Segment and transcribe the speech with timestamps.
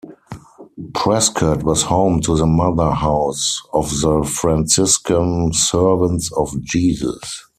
[0.95, 7.45] Prescott was home to the mother house of the Franciscan Servants of Jesus.